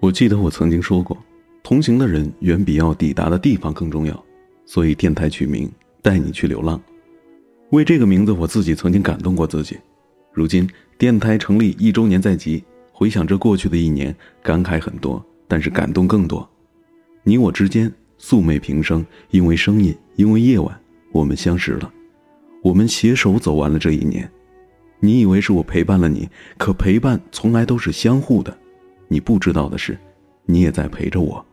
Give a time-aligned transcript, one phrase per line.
[0.00, 1.18] 我记得我曾经说过，
[1.60, 4.24] 同行的人远比要抵达的地方更重要，
[4.64, 5.68] 所以电台取名
[6.00, 6.80] “带你去流浪”。
[7.70, 9.76] 为这个名字，我自己曾经感动过自己。
[10.32, 12.62] 如今电台成立一周年在即，
[12.92, 16.48] 回想着过去的一年，感慨很多，但是感动更多。
[17.24, 20.80] 你我之间素昧平生，因为声音，因为夜晚，
[21.10, 21.92] 我们相识了，
[22.62, 24.30] 我们携手走完了这一年。
[25.00, 28.56] 你以为是我陪伴了你，可陪伴从来都是相互的。
[29.08, 29.98] 你不知道的是，
[30.44, 31.44] 你也在陪着我。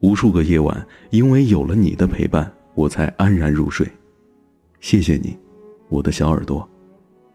[0.00, 3.86] 无数个夜晚，因为有了你的陪伴，我才安然入睡。
[4.80, 5.36] 谢谢你，
[5.88, 6.66] 我的小耳朵。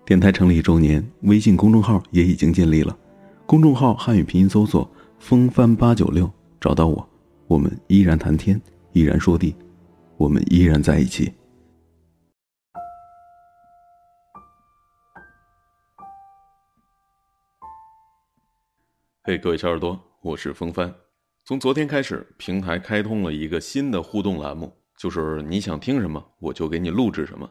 [0.05, 2.97] 电台成立一周年，微信公众号也已经建立了。
[3.45, 7.07] 公众号汉语拼音搜索“风帆八九六”，找到我。
[7.47, 8.59] 我们依然谈天，
[8.93, 9.53] 依然说地，
[10.17, 11.31] 我们依然在一起。
[19.25, 20.93] 嘿，各位小耳朵，我是风帆。
[21.45, 27.49] 从昨天开始，平台开通了一个新的互动栏目，就是你想听什么，我就给你录制什么。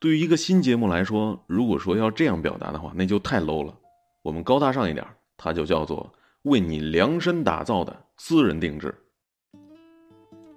[0.00, 3.78] 对于一个新节目来说，如果说要这样表达的话，那就太 low 了。
[4.22, 6.10] 我们高大上一点，它就叫做
[6.44, 8.94] 为你量身打造的私人定制。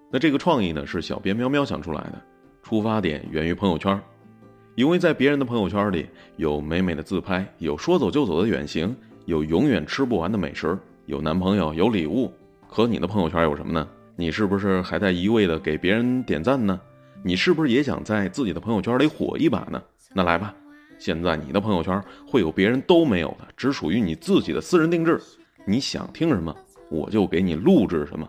[0.09, 2.21] 那这个创意呢，是小编喵喵想出来的，
[2.63, 4.01] 出发点源于朋友圈，
[4.75, 6.07] 因为在别人的朋友圈里
[6.37, 8.95] 有美美的自拍，有说走就走的远行。
[9.31, 12.29] 有永远吃不完的美食，有男朋友，有礼物。
[12.67, 13.87] 可你的朋友圈有什么呢？
[14.17, 16.77] 你是不是还在一味的给别人点赞呢？
[17.23, 19.81] 你是不是也想在自己的朋友圈里火一把呢？
[20.13, 20.53] 那来吧，
[20.99, 25.17] 现在你的朋友圈会有别人都没有的，只属于你自己的私人定制。
[25.63, 26.53] 你想听什么，
[26.89, 28.27] 我就给你录制什么。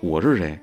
[0.00, 0.56] 我是谁？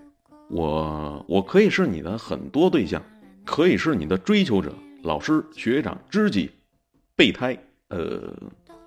[0.50, 3.04] 我我可以是你的很多对象，
[3.44, 6.50] 可以是你的追求者、老师、学长、知己、
[7.18, 7.58] 备胎，
[7.90, 8.34] 呃。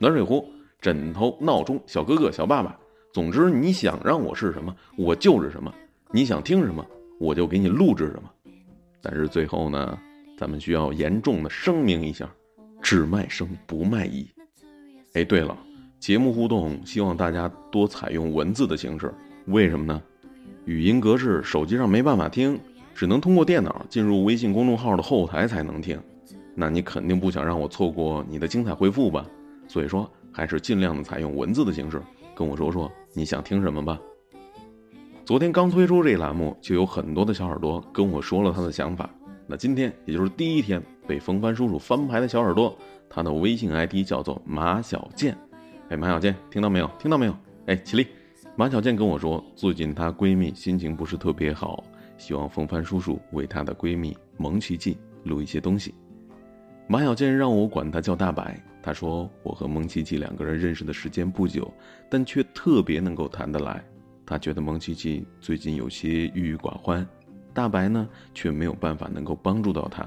[0.01, 0.51] 暖水壶、
[0.85, 2.79] 枕头、闹钟、小哥哥、小爸爸，
[3.11, 5.73] 总之你想让我是什么，我就是什么；
[6.11, 6.87] 你想听什么，
[7.19, 8.31] 我就给你录制什么。
[9.00, 9.99] 但是最后呢，
[10.37, 12.28] 咱们需要严重的声明一下：
[12.83, 14.28] 只卖声不卖艺。
[15.15, 15.56] 哎，对了，
[15.99, 19.11] 节目互动希望大家多采用文字的形式，
[19.47, 20.03] 为什么呢？
[20.67, 22.61] 语音格式手机上没办法听，
[22.94, 25.99] 只能通过电脑进入微信公众号的后台才能听。
[26.55, 29.27] 那你肯定不想让我错过你的精彩回复吧？
[29.67, 32.03] 所以说，还是尽量的采用文字的形式
[32.34, 33.99] 跟我说说你想听什么吧。
[35.25, 39.09] 昨天刚推出这栏目，就有很多的小耳朵跟我说了他的想法。
[39.47, 42.77] 那今天也就是第一天被风帆叔叔翻牌的小耳朵，
[43.09, 45.37] 他的微信 ID 叫做马小健。
[45.91, 46.91] 哎，马小健，听到没有？
[46.99, 47.37] 听到没有？
[47.67, 48.06] 哎，起立！
[48.56, 51.84] 马小健跟我说，最近她闺蜜心情不是特别好，
[52.19, 55.94] 希望风帆叔叔为她的闺蜜蒙奇迹录一些东西。
[56.87, 58.62] 马小健让我管他叫大白。
[58.83, 61.72] 他说：“我和蒙奇奇两个人认识的时间不久，
[62.11, 63.83] 但却特别能够谈得来。
[64.27, 67.06] 他觉得蒙奇奇最近有些郁郁寡欢，
[67.55, 70.06] 大白呢却没有办法能够帮助到他。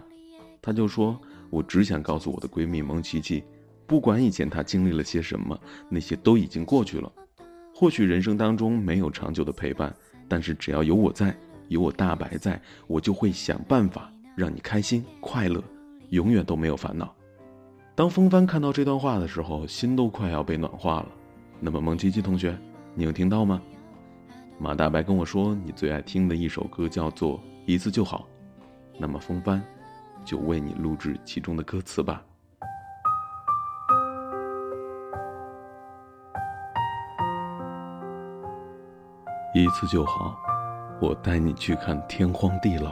[0.61, 3.43] 他就说：我只想告诉我的闺蜜蒙奇奇，
[3.87, 7.11] 不管以前她经历了些什么，那些都已经过去了。
[7.73, 9.91] 或许人生当中没有长久的陪伴，
[10.27, 11.35] 但是只要有我在，
[11.69, 15.63] 有我大白在，我就会想办法让你开心快乐，
[16.09, 17.13] 永远都没有烦恼。”
[17.95, 21.07] 当风帆看到这段话的时候，心都快要被暖化了。
[21.59, 22.55] 那么，蒙奇奇同学，
[22.93, 23.61] 你有听到吗？
[24.59, 28.27] 马大白跟我说，你最爱听的一首歌叫做《一次就好》。
[28.99, 29.61] 那么，风帆
[30.23, 32.23] 就为你录制其中的歌词吧。
[39.55, 40.37] 一次就好，
[41.01, 42.91] 我带你去看天荒地老，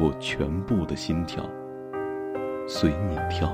[0.00, 1.48] 我全部的心跳
[2.66, 3.48] 随你跳。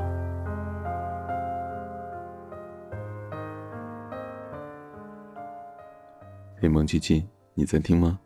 [6.61, 8.19] 嘿，蒙七七，你在听吗？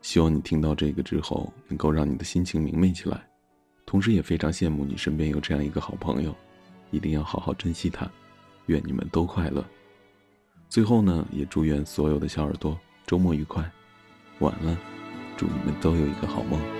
[0.00, 3.20] 希望你听到这个之后，能够让你的心情明媚起来。
[3.84, 6.34] 同时，也非常羡慕你身边有这样一个好朋友，
[6.90, 8.08] 一定要好好珍惜他。
[8.66, 9.64] 愿你们都快乐。
[10.68, 13.68] 最后呢，也祝愿所有的小耳朵周末愉快，
[14.38, 14.78] 晚安，
[15.36, 16.79] 祝你们都有一个好梦。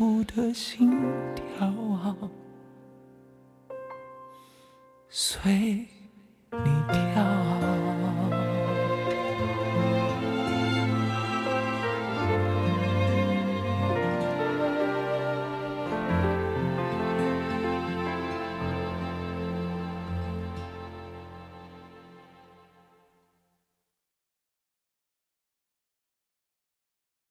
[0.00, 0.90] 我的心
[1.36, 2.16] 跳啊
[5.10, 5.52] 随
[6.50, 7.49] 你跳。